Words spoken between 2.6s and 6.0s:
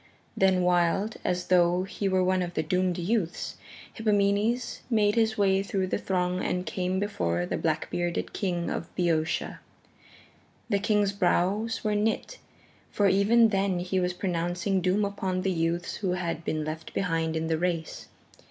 doomed youths, Hippomenes made his way through the